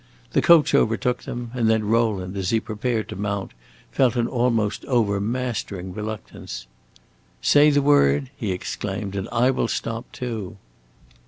[0.33, 3.51] The coach overtook them, and then Rowland, as he prepared to mount,
[3.91, 6.65] felt an almost overmastering reluctance.
[7.39, 10.57] "Say the word," he exclaimed, "and I will stop too."